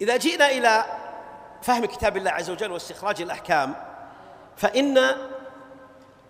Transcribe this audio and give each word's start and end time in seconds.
إذا 0.00 0.16
جئنا 0.16 0.50
إلى 0.50 0.84
فهم 1.62 1.84
كتاب 1.84 2.16
الله 2.16 2.30
عز 2.30 2.50
وجل 2.50 2.72
واستخراج 2.72 3.22
الأحكام 3.22 3.74
فإن 4.56 4.98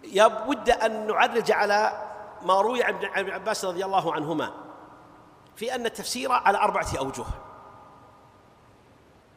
يبد 0.05 0.71
أن 0.71 1.07
نعرج 1.07 1.53
على 1.53 2.07
ما 2.43 2.61
روي 2.61 2.85
عن 2.85 2.95
ابن 2.95 3.31
عباس 3.31 3.65
رضي 3.65 3.85
الله 3.85 4.15
عنهما 4.15 4.53
في 5.57 5.75
أن 5.75 5.87
التفسير 5.87 6.33
على 6.33 6.59
أربعة 6.59 6.89
أوجه. 6.99 7.25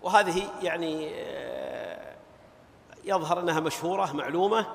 وهذه 0.02 0.50
يعني 0.62 1.12
آه، 1.16 2.16
يظهر 3.04 3.40
أنها 3.40 3.60
مشهورة 3.60 4.14
معلومة 4.14 4.66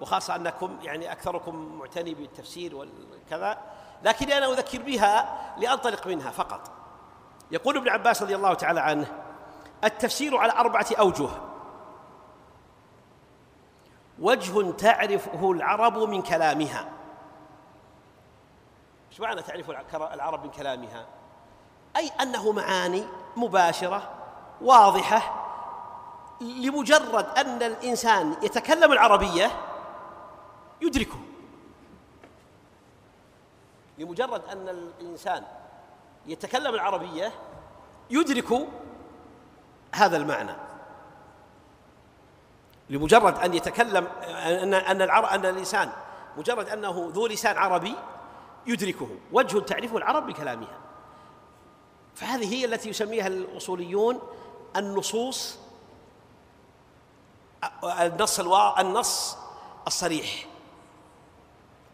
وخاصة 0.00 0.36
أنكم 0.36 0.78
يعني 0.82 1.12
أكثركم 1.12 1.78
معتني 1.78 2.14
بالتفسير 2.14 2.76
والكذا 2.76 3.58
لكن 4.02 4.32
أنا 4.32 4.46
أذكر 4.46 4.82
بها 4.82 5.38
لأنطلق 5.58 6.06
منها 6.06 6.30
فقط. 6.30 6.83
يقول 7.50 7.76
ابن 7.76 7.88
عباس 7.88 8.22
رضي 8.22 8.36
الله 8.36 8.54
تعالى 8.54 8.80
عنه 8.80 9.06
التفسير 9.84 10.36
على 10.36 10.52
أربعة 10.52 10.86
أوجه. 10.98 11.28
وجه 14.18 14.70
تعرفه 14.70 15.52
العرب 15.52 15.98
من 15.98 16.22
كلامها. 16.22 16.88
إيش 19.10 19.20
معنى 19.20 19.42
تعرف 19.42 19.70
العرب 19.94 20.44
من 20.44 20.50
كلامها؟ 20.50 21.06
أي 21.96 22.08
أنه 22.08 22.52
معاني 22.52 23.04
مباشرة 23.36 24.10
واضحة 24.60 25.44
لمجرد 26.40 27.26
أن 27.38 27.62
الإنسان 27.62 28.36
يتكلم 28.42 28.92
العربية 28.92 29.50
يدركه. 30.80 31.18
لمجرد 33.98 34.44
أن 34.44 34.68
الإنسان 34.68 35.44
يتكلم 36.26 36.74
العربية 36.74 37.32
يدرك 38.10 38.68
هذا 39.94 40.16
المعنى. 40.16 40.56
لمجرد 42.90 43.38
أن 43.38 43.54
يتكلم 43.54 44.06
أن 44.24 44.74
أن 44.74 45.02
العرب 45.02 45.24
أن 45.24 45.46
الانسان 45.46 45.92
مجرد 46.36 46.68
أنه 46.68 47.10
ذو 47.14 47.26
لسان 47.26 47.58
عربي 47.58 47.94
يدركه. 48.66 49.08
وجه 49.32 49.58
تعرفه 49.58 49.96
العرب 49.96 50.26
بكلامها. 50.26 50.78
فهذه 52.14 52.54
هي 52.54 52.64
التي 52.64 52.88
يسميها 52.88 53.26
الأصوليون 53.26 54.20
النصوص 54.76 55.58
النص 57.84 58.40
الوا... 58.40 58.80
النص 58.80 59.36
الصريح. 59.86 60.46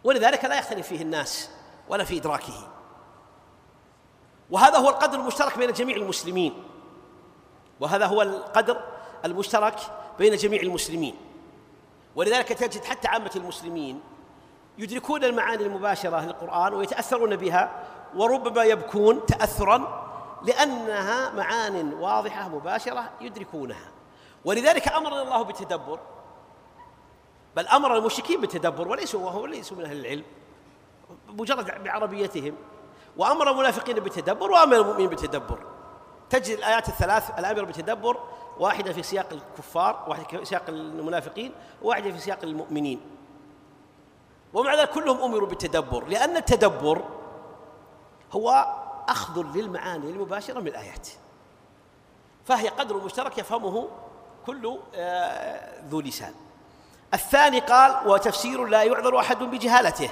ولذلك 0.05 0.45
لا 0.45 0.59
يختلف 0.59 0.87
فيه 0.87 1.03
الناس 1.03 1.51
ولا 1.89 2.05
في 2.05 2.19
إدراكه. 2.19 2.69
وهذا 4.51 4.79
هو 4.79 4.89
القدر 4.89 5.19
المشترك 5.19 5.59
بين 5.59 5.73
جميع 5.73 5.97
المسلمين. 5.97 6.65
وهذا 7.81 8.07
هو 8.07 8.23
القدر 8.23 8.81
المشترك 9.25 9.77
بين 10.19 10.37
جميع 10.37 10.63
المسلمين. 10.63 11.15
ولذلك 12.17 12.49
تجد 12.49 12.85
حتى 12.85 13.09
عامة 13.09 13.31
المسلمين 13.37 14.01
يدركون 14.79 15.25
المعاني 15.25 15.63
المباشرة 15.63 16.21
للقرآن 16.21 16.75
ويتأثرون 16.75 17.37
بها 17.37 17.87
وربما 18.17 18.65
يبكون 18.65 19.27
تأثرا 19.27 20.07
لأنها 20.43 21.31
معان 21.31 21.95
واضحة 21.95 22.49
مباشرة 22.49 23.11
يدركونها. 23.21 23.91
ولذلك 24.45 24.89
أمرنا 24.89 25.23
الله 25.23 25.43
بالتدبر. 25.43 26.01
بل 27.57 27.67
أمر 27.67 27.97
المشركين 27.97 28.41
بالتدبر 28.41 28.89
وليسوا 28.89 29.21
وهو 29.21 29.47
ليسوا 29.47 29.77
من 29.77 29.85
أهل 29.85 30.01
العلم 30.01 30.25
مجرد 31.29 31.85
بعربيتهم. 31.85 32.55
وأمر 33.21 33.51
المنافقين 33.51 34.01
بالتدبر 34.01 34.51
وأمر 34.51 34.77
المؤمنين 34.77 35.09
بالتدبر. 35.09 35.59
تجد 36.31 36.59
الآيات 36.59 36.89
الثلاث 36.89 37.39
الآمرة 37.39 37.65
بالتدبر 37.65 38.17
واحدة 38.59 38.93
في 38.93 39.03
سياق 39.03 39.27
الكفار 39.33 40.05
واحدة 40.09 40.25
في 40.39 40.45
سياق 40.45 40.63
المنافقين 40.69 41.53
وواحدة 41.83 42.13
في 42.13 42.19
سياق 42.19 42.39
المؤمنين. 42.43 43.01
ومع 44.55 44.75
ذلك 44.75 44.91
كلهم 44.91 45.23
أمروا 45.23 45.49
بالتدبر 45.49 46.05
لأن 46.05 46.37
التدبر 46.37 47.05
هو 48.33 48.67
أخذ 49.09 49.43
للمعاني 49.43 50.11
المباشرة 50.11 50.61
من 50.61 50.69
الآيات. 50.69 51.09
فهي 52.45 52.69
قدر 52.69 52.97
مشترك 52.97 53.39
يفهمه 53.39 53.89
كل 54.47 54.79
آه، 54.95 55.83
ذو 55.89 56.01
لسان. 56.01 56.35
الثاني 57.15 57.61
قال 57.61 58.09
وتفسير 58.09 58.65
لا 58.65 58.83
يعذر 58.83 59.19
أحد 59.21 59.39
بجهالته. 59.39 60.11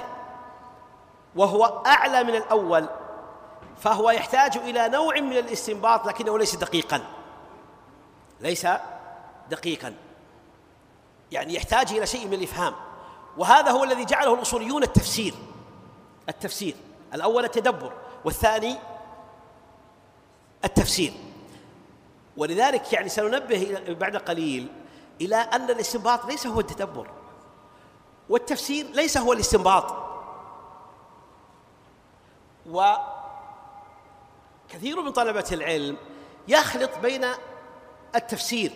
وهو 1.35 1.83
أعلى 1.85 2.23
من 2.23 2.35
الأول. 2.35 2.89
فهو 3.79 4.09
يحتاج 4.09 4.57
إلى 4.57 4.89
نوع 4.89 5.19
من 5.19 5.37
الاستنباط 5.37 6.07
لكنه 6.07 6.39
ليس 6.39 6.55
دقيقا. 6.55 7.01
ليس 8.39 8.67
دقيقا. 9.49 9.95
يعني 11.31 11.53
يحتاج 11.55 11.91
إلى 11.91 12.07
شيء 12.07 12.27
من 12.27 12.33
الإفهام. 12.33 12.73
وهذا 13.37 13.71
هو 13.71 13.83
الذي 13.83 14.05
جعله 14.05 14.33
الأصوليون 14.33 14.83
التفسير. 14.83 15.33
التفسير. 16.29 16.75
الأول 17.13 17.45
التدبر 17.45 17.93
والثاني 18.25 18.75
التفسير. 20.65 21.13
ولذلك 22.37 22.93
يعني 22.93 23.09
سننبه 23.09 23.83
بعد 23.87 24.17
قليل 24.17 24.67
إلى 25.21 25.35
أن 25.35 25.69
الاستنباط 25.69 26.25
ليس 26.25 26.47
هو 26.47 26.59
التدبر. 26.59 27.09
والتفسير 28.29 28.85
ليس 28.85 29.17
هو 29.17 29.33
الاستنباط. 29.33 30.09
وكثير 34.79 35.01
من 35.01 35.11
طلبة 35.11 35.45
العلم 35.51 35.97
يخلط 36.47 36.97
بين 37.01 37.25
التفسير 38.15 38.71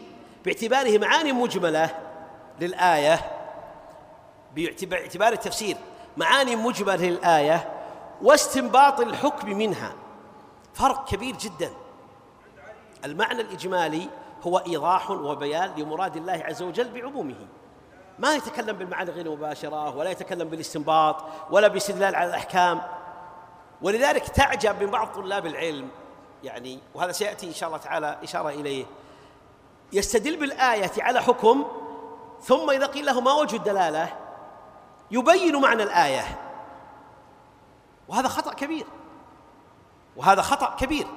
باعتباره 0.46 0.97
معاني 0.97 1.31
مجملة 1.31 1.90
للآية 2.59 3.19
باعتبار 4.56 5.34
التفسير 5.34 5.78
معاني 6.18 6.56
مجملة 6.56 6.96
للآية 6.96 7.69
واستنباط 8.22 9.00
الحكم 9.00 9.50
منها. 9.50 9.94
فرق 10.74 11.09
كبير 11.09 11.36
جدا. 11.36 11.72
المعنى 13.06 13.41
الإجمالي 13.41 14.09
هو 14.44 14.58
إيضاح 14.58 15.12
وبيان 15.12 15.74
لمراد 15.78 16.18
الله 16.18 16.44
عز 16.46 16.62
وجل 16.62 16.90
بعمومه. 16.91 17.47
ما 18.20 18.34
يتكلم 18.34 18.78
بالمعاني 18.78 19.12
غير 19.12 19.25
المباشرة 19.25 19.96
ولا 19.96 20.09
يتكلم 20.09 20.47
بالاستنباط 20.50 21.24
ولا 21.52 21.68
باستدلال 21.68 22.16
على 22.16 22.30
الأحكام. 22.30 22.81
ولذلك 23.84 24.28
تعجب 24.28 24.84
من 24.84 24.90
بعض 24.90 25.08
طلاب 25.08 25.46
العلم 25.46 25.90
يعني 26.44 26.80
وهذا 26.96 27.12
سيأتي 27.12 27.48
إن 27.48 27.54
شاء 27.54 27.68
الله 27.70 27.80
تعالى 27.80 28.20
إشارة 28.24 28.50
إليه. 28.50 28.86
يستدل 29.94 30.38
بالآية 30.38 30.92
على 31.00 31.22
حكم 31.22 31.66
ثم 32.42 32.70
إذا 32.70 32.86
قيل 32.86 33.06
له 33.06 33.22
ما 33.22 33.34
وجه 33.34 33.56
الدلالة 33.56 34.18
يبين 35.12 35.62
معنى 35.62 35.84
الآية. 35.84 36.40
وهذا 38.08 38.28
خطأ 38.28 38.54
كبير. 38.54 38.86
وهذا 40.16 40.42
خطأ 40.42 40.76
كبير. 40.76 41.08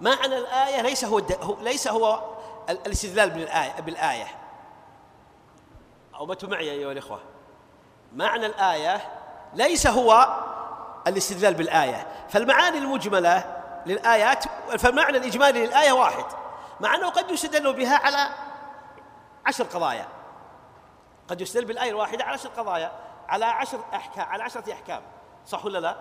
معنى 0.00 0.38
الآية 0.38 0.82
ليس 0.82 1.04
هو 1.04 1.22
ليس 1.60 1.88
هو 1.88 2.22
الاستدلال 2.70 3.30
بالآية 3.30 3.80
بالآية. 3.80 4.26
أو 6.14 6.26
متوا 6.26 6.48
معي 6.48 6.70
أيها 6.70 6.92
الإخوة. 6.92 7.20
معنى 8.12 8.46
الآية 8.46 9.00
ليس 9.54 9.86
هو 9.86 10.42
الاستدلال 11.06 11.54
بالآية. 11.54 12.06
فالمعاني 12.28 12.78
المجملة 12.78 13.62
للآيات 13.86 14.44
فالمعنى 14.78 15.16
الإجمالي 15.16 15.66
للآية 15.66 15.92
واحد. 15.92 16.24
مع 16.80 16.94
أنه 16.94 17.10
قد 17.10 17.30
يستدل 17.30 17.72
بها 17.72 17.96
على 17.96 18.28
عشر 19.46 19.64
قضايا. 19.64 20.08
قد 21.28 21.40
يستدل 21.40 21.64
بالآية 21.64 21.90
الواحدة 21.90 22.24
على 22.24 22.32
عشر 22.32 22.48
قضايا 22.48 22.92
على 23.28 23.44
عشر 23.44 23.80
أحكام 23.94 24.26
على 24.28 24.42
عشرة 24.42 24.72
أحكام. 24.72 25.02
صح 25.46 25.64
ولا 25.64 25.78
لا؟ 25.78 25.96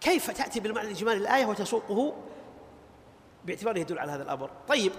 كيف 0.00 0.30
تأتي 0.30 0.60
بالمعنى 0.60 0.86
الإجمالي 0.86 1.18
للآية 1.18 1.46
وتسوقه؟ 1.46 2.14
باعتباره 3.44 3.78
يدل 3.78 3.98
على 3.98 4.12
هذا 4.12 4.22
الأمر. 4.22 4.50
طيب 4.68 4.92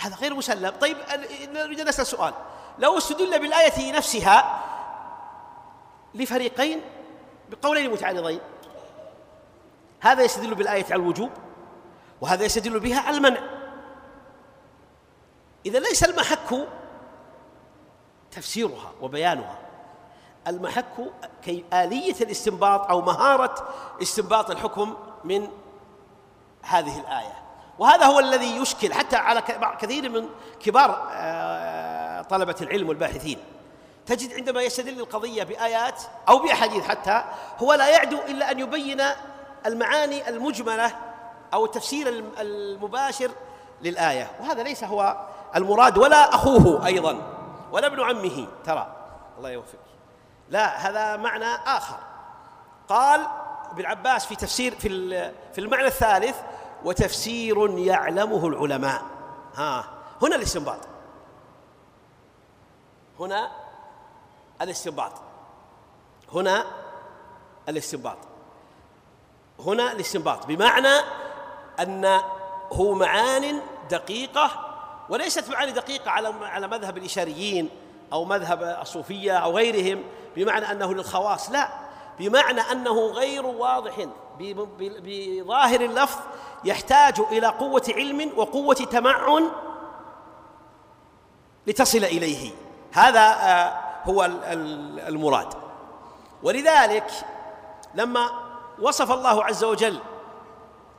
هذا 0.00 0.16
غير 0.16 0.34
مسلم. 0.34 0.70
طيب 0.70 0.96
نريد 1.52 1.80
أن 1.80 1.88
نسأل 1.88 2.06
سؤال. 2.06 2.34
لو 2.78 2.98
استدل 2.98 3.38
بالآية 3.38 3.92
نفسها 3.92 4.62
لفريقين 6.16 6.80
بقولين 7.50 7.90
متعارضين. 7.90 8.40
هذا 10.00 10.22
يستدل 10.22 10.54
بالآية 10.54 10.84
على 10.84 10.94
الوجوب 10.94 11.30
وهذا 12.20 12.44
يستدل 12.44 12.80
بها 12.80 13.00
على 13.00 13.16
المنع. 13.16 13.40
إذا 15.66 15.78
ليس 15.78 16.04
المحك 16.04 16.68
تفسيرها 18.30 18.92
وبيانها 19.00 19.58
المحك 20.46 21.12
كي 21.44 21.64
آلية 21.72 22.14
الاستنباط 22.20 22.90
أو 22.90 23.00
مهارة 23.00 23.68
استنباط 24.02 24.50
الحكم 24.50 24.96
من 25.24 25.48
هذه 26.62 27.00
الآية. 27.00 27.42
وهذا 27.78 28.06
هو 28.06 28.18
الذي 28.18 28.56
يشكل 28.56 28.94
حتى 28.94 29.16
على 29.16 29.42
كثير 29.80 30.08
من 30.08 30.28
كبار 30.60 31.08
آه، 31.12 32.22
طلبة 32.22 32.56
العلم 32.60 32.88
والباحثين. 32.88 33.38
تجد 34.06 34.34
عندما 34.34 34.62
يستدل 34.62 35.00
القضية 35.00 35.42
بآيات 35.42 36.02
أو 36.28 36.38
بأحاديث 36.38 36.88
حتى 36.88 37.24
هو 37.58 37.72
لا 37.72 37.88
يعدو 37.88 38.18
إلا 38.18 38.50
أن 38.50 38.58
يبين 38.58 39.02
المعاني 39.66 40.28
المجملة 40.28 40.90
أو 41.54 41.64
التفسير 41.64 42.24
المباشر 42.38 43.30
للآية. 43.82 44.30
وهذا 44.40 44.62
ليس 44.62 44.84
هو 44.84 45.26
المراد 45.56 45.98
ولا 45.98 46.34
أخوه 46.34 46.86
أيضا 46.86 47.22
ولا 47.72 47.86
ابن 47.86 48.00
عمه. 48.00 48.46
ترى 48.64 48.96
الله 49.38 49.50
يوفقك. 49.50 49.78
لا 50.48 50.76
هذا 50.76 51.16
معنى 51.16 51.54
آخر. 51.66 51.98
قال 52.88 53.26
ابن 53.70 53.86
عباس 53.86 54.26
في 54.26 54.36
تفسير 54.36 54.74
في 54.74 54.88
في 55.52 55.60
المعنى 55.60 55.86
الثالث 55.86 56.36
وتفسير 56.84 57.78
يعلمه 57.78 58.46
العلماء. 58.46 59.02
ها 59.54 59.84
هنا 60.22 60.36
الاستنباط. 60.36 60.80
هنا 63.20 63.65
الاستنباط. 64.62 65.12
هنا 66.34 66.64
الاستنباط. 67.68 68.18
هنا 69.66 69.92
الاستنباط. 69.92 70.46
بمعنى 70.46 70.94
أن 71.80 72.20
هو 72.72 72.94
معان 72.94 73.60
دقيقة 73.90 74.50
وليست 75.08 75.50
معاني 75.50 75.72
دقيقة 75.72 76.10
على 76.10 76.34
على 76.42 76.68
مذهب 76.68 76.98
الإشاريين 76.98 77.70
أو 78.12 78.24
مذهب 78.24 78.62
الصوفية 78.62 79.38
أو 79.38 79.56
غيرهم 79.56 80.04
بمعنى 80.36 80.70
أنه 80.70 80.94
للخواص. 80.94 81.50
لا. 81.50 81.68
بمعنى 82.18 82.60
أنه 82.60 83.06
غير 83.06 83.46
واضح. 83.46 84.06
بظاهر 84.40 85.80
اللفظ 85.80 86.18
يحتاج 86.64 87.20
إلى 87.20 87.46
قوة 87.46 87.82
علم 87.88 88.32
وقوة 88.36 88.74
تمعن 88.74 89.50
لتصل 91.66 92.04
إليه. 92.04 92.50
هذا 92.92 93.20
آه، 93.20 93.85
هو 94.06 94.24
المراد. 95.08 95.54
ولذلك 96.42 97.10
لما 97.94 98.30
وصف 98.78 99.12
الله 99.12 99.44
عز 99.44 99.64
وجل 99.64 99.98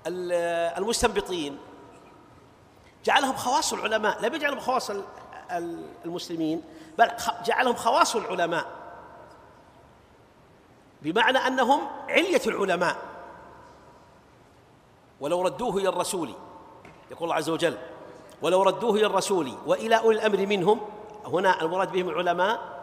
المستنبطين 0.08 1.58
جعلهم 3.06 3.36
خواص 3.36 3.74
العلماء. 3.74 4.22
لم 4.22 4.36
يجعلهم 4.36 4.60
خواص 4.60 4.92
المسلمين 6.06 6.64
بل 6.98 7.12
جعلهم 7.46 7.76
خواص 7.76 8.16
العلماء. 8.16 8.66
بمعنى 11.02 11.38
أنهم 11.38 11.88
علية 12.10 12.42
العلماء. 12.48 12.96
ولو 15.20 15.42
ردوه 15.42 15.78
إلى 15.78 15.90
الرسول 15.90 16.34
يقول 17.12 17.24
الله 17.24 17.36
عز 17.36 17.50
وجل 17.50 17.78
ولو 18.42 18.64
ردوه 18.64 18.96
إلى 18.96 19.06
الرسول 19.06 19.54
وإلى 19.66 19.98
أولي 19.98 20.20
الأمر 20.20 20.46
منهم 20.46 20.82
هنا 21.26 21.62
المراد 21.62 21.92
بهم 21.92 22.10
العلماء 22.10 22.77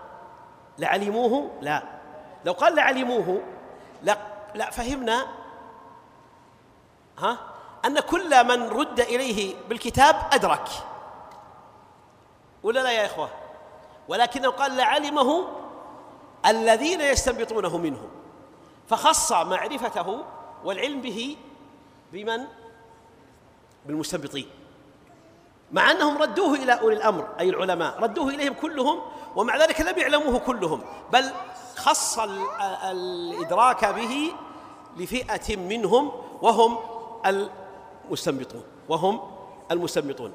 لعلموه؟ 0.79 1.51
لا. 1.61 1.83
لو 2.45 2.53
قال 2.53 2.75
لعلموه 2.75 3.43
لا 4.03 4.19
لا 4.55 4.71
فهمنا. 4.71 5.27
ها؟ 7.19 7.39
أن 7.85 8.01
كل 8.01 8.45
من 8.45 8.69
رد 8.69 9.01
إليه 9.01 9.55
بالكتاب 9.69 10.29
أدرك. 10.33 10.69
ولا 12.63 12.81
لا 12.81 12.93
يا 12.93 13.07
إخوة؟ 13.07 13.31
ولكنه 14.09 14.51
قال 14.51 14.77
لعلمه 14.77 15.45
الذين 16.47 17.01
يستنبطونه 17.01 17.79
منهم 17.79 18.09
فخص 18.89 19.33
معرفته 19.33 20.25
والعلم 20.65 21.01
به 21.01 21.37
بمن؟ 22.13 22.45
بالمستنبطين. 23.87 24.51
مع 25.75 25.91
أنهم 25.91 26.23
ردوه 26.23 26.55
إلى 26.55 26.73
أولي 26.73 26.97
الأمر 26.97 27.29
أي 27.41 27.49
العلماء 27.49 28.01
ردوه 28.01 28.29
إليهم 28.29 28.53
كلهم 28.53 29.01
ومع 29.37 29.57
ذلك 29.57 29.81
لم 29.81 29.99
يعلموه 29.99 30.39
كلهم 30.39 30.81
بل 31.13 31.31
خص 31.77 32.19
الإدراك 32.85 33.85
به 33.85 34.33
لفئة 34.97 35.57
منهم 35.57 36.13
وهم 36.43 36.79
المستنبطون 37.27 38.63
وهم 38.89 39.21
المستنبطون. 39.71 40.33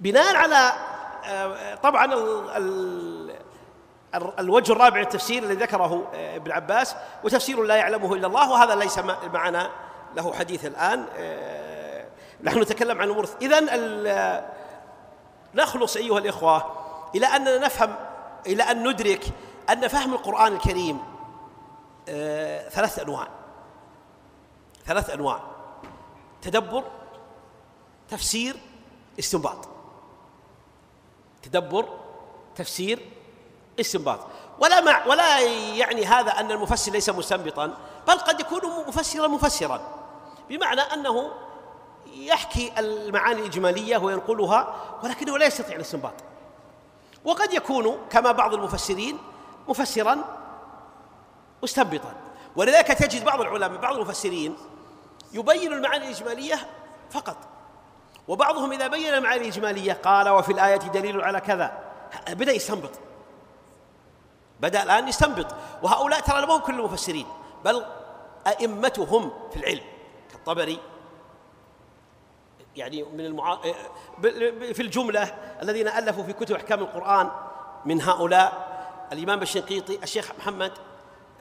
بناء 0.00 0.36
على 0.36 0.72
آه، 1.24 1.74
طبعا 1.74 2.14
الوجه 4.14 4.72
الرابع 4.72 5.00
التفسير 5.00 5.42
الذي 5.42 5.54
ذكره 5.54 6.10
آه، 6.14 6.36
ابن 6.36 6.52
عباس 6.52 6.96
وتفسير 7.24 7.62
لا 7.62 7.76
يعلمه 7.76 8.14
إلا 8.14 8.26
الله 8.26 8.50
وهذا 8.50 8.74
ليس 8.74 8.98
معنا 9.32 9.70
له 10.16 10.32
حديث 10.32 10.66
الآن 10.66 11.06
آه، 11.16 11.63
نحن 12.44 12.60
نتكلم 12.60 13.00
عن 13.00 13.06
الأمور 13.06 13.28
اذا 13.42 13.60
نخلص 15.54 15.96
أيها 15.96 16.18
الإخوة 16.18 16.72
إلى 17.14 17.26
أننا 17.26 17.58
نفهم 17.58 17.96
إلى 18.46 18.62
أن 18.62 18.88
ندرك 18.88 19.24
أن 19.70 19.88
فهم 19.88 20.14
القرآن 20.14 20.52
الكريم 20.52 20.98
ثلاث 22.70 22.98
أنواع. 22.98 23.28
ثلاث 24.86 25.10
أنواع. 25.10 25.40
تدبر 26.42 26.84
تفسير 28.08 28.56
استنباط. 29.18 29.68
تدبر 31.42 31.88
تفسير 32.56 33.08
استنباط. 33.80 34.20
ولا 34.58 34.80
مع 34.80 35.06
ولا 35.06 35.40
يعني 35.76 36.06
هذا 36.06 36.30
أن 36.30 36.50
المفسر 36.50 36.92
ليس 36.92 37.10
مستنبطا 37.10 37.66
بل 38.08 38.18
قد 38.18 38.40
يكون 38.40 38.60
مفسرا 38.88 39.28
مفسرا. 39.28 39.80
بمعنى 40.48 40.80
أنه 40.80 41.30
يحكي 42.12 42.72
المعاني 42.78 43.40
الإجمالية 43.40 43.96
وينقلها 43.96 44.74
ولكنه 45.02 45.38
لا 45.38 45.46
يستطيع 45.46 45.76
الاستنباط 45.76 46.14
وقد 47.24 47.52
يكون 47.52 47.98
كما 48.10 48.32
بعض 48.32 48.54
المفسرين 48.54 49.18
مفسرا 49.68 50.24
مستنبطا. 51.62 52.14
ولذلك 52.56 52.86
تجد 52.86 53.24
بعض 53.24 53.40
العلماء 53.40 53.80
بعض 53.80 53.94
المفسرين 53.94 54.56
يبين 55.32 55.72
المعاني 55.72 56.04
الإجمالية 56.04 56.66
فقط. 57.10 57.36
وبعضهم 58.28 58.72
إذا 58.72 58.86
بين 58.86 59.14
المعاني 59.14 59.42
الإجمالية 59.42 59.92
قال 59.92 60.28
وفي 60.28 60.52
الآية 60.52 60.76
دليل 60.76 61.20
على 61.20 61.40
كذا. 61.40 61.78
بدأ 62.28 62.52
يستنبط. 62.52 62.90
بدأ 64.60 64.82
الآن 64.82 65.08
يستنبط. 65.08 65.46
وهؤلاء 65.82 66.20
ترى 66.20 66.46
ما 66.46 66.58
كل 66.58 66.74
المفسرين 66.74 67.26
بل 67.64 67.84
أئمتهم 68.46 69.30
في 69.52 69.56
العلم 69.56 69.84
كالطبري 70.32 70.78
يعني 72.76 73.02
من 73.02 73.20
المعا... 73.20 73.58
في 74.72 74.82
الجملة 74.82 75.34
الذين 75.62 75.88
ألفوا 75.88 76.24
في 76.24 76.32
كتب 76.32 76.54
أحكام 76.54 76.80
القرآن 76.80 77.30
من 77.84 78.02
هؤلاء 78.02 78.74
الإمام 79.12 79.42
الشنقيطي 79.42 79.98
الشيخ 80.02 80.32
محمد 80.38 80.72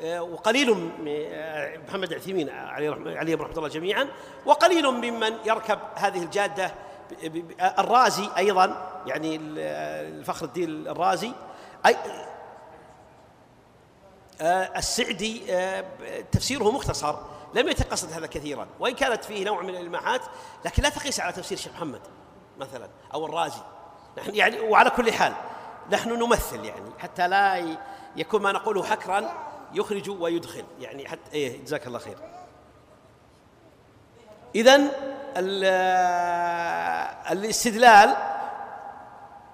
آه، 0.02 0.24
وقليل 0.24 0.92
آه، 1.08 1.78
محمد 1.88 2.14
عثيمين 2.14 2.50
عليه 2.50 3.36
رحمه 3.36 3.58
الله 3.58 3.68
جميعا 3.68 4.08
وقليل 4.46 4.92
ممن 4.92 5.34
يركب 5.46 5.80
هذه 5.96 6.24
الجادة 6.24 6.74
الرازي 7.80 8.30
أيضا 8.38 8.92
يعني 9.08 9.36
الفخر 9.36 10.46
الدين 10.46 10.88
الرازي 10.88 11.32
أي 11.86 11.96
آه، 14.42 14.78
السعدي 14.78 15.42
تفسيره 16.32 16.72
مختصر. 16.72 17.16
لم 17.54 17.68
يتقصد 17.70 18.12
هذا 18.12 18.28
كثيرا. 18.28 18.68
وإن 18.80 18.96
كانت 18.96 19.24
فيه 19.24 19.46
نوع 19.46 19.62
من 19.62 19.70
الالماحات 19.70 20.22
لكن 20.66 20.84
لا 20.84 20.90
تقيس 20.90 21.20
على 21.20 21.34
تفسير 21.34 21.58
الشيخ 21.58 21.74
محمد 21.74 22.02
مثلا 22.58 22.90
أو 23.14 23.26
الرازي. 23.26 23.62
نحن 24.18 24.36
يعني 24.36 24.60
وعلى 24.60 24.90
كل 24.90 25.12
حال 25.12 25.34
نحن 25.92 26.10
نمثل 26.10 26.66
يعني 26.66 26.90
حتى 27.00 27.28
لا 27.28 27.76
يكون 28.16 28.42
ما 28.42 28.52
نقوله 28.52 28.84
حكرا 28.84 29.30
يخرج 29.74 30.10
ويدخل. 30.10 30.66
يعني 30.80 31.08
حتى 31.08 31.32
إيه 31.34 31.64
جزاك 31.64 31.88
الله 31.88 32.00
خير. 32.00 32.18
اذا 34.56 34.82
الاستدلال 37.32 38.16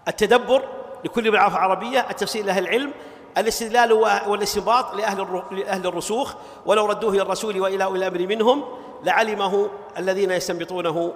التدبر 0.08 0.70
لكل 1.04 1.32
معرفة 1.32 1.58
عربية 1.58 2.10
التفسير 2.10 2.46
لأهل 2.46 2.64
العلم 2.64 2.94
الاستدلال 3.38 3.94
والاستنباط 4.28 4.96
لأهل 4.96 5.44
لأهل 5.52 5.88
الرسوخ 5.88 6.34
ولو 6.66 6.86
ردوه 6.86 7.14
إلى 7.14 7.22
الرسول 7.22 7.62
وإلى 7.62 7.84
أولي 7.84 8.08
الأمر 8.08 8.28
منهم 8.28 8.64
لعلمه 9.04 9.70
الذين 9.98 10.32
يستنبطونه 10.32 11.14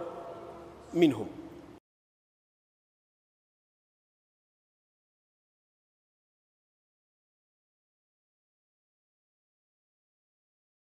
منهم. 0.93 1.27